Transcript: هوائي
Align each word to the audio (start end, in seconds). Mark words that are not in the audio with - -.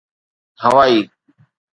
هوائي 0.63 0.99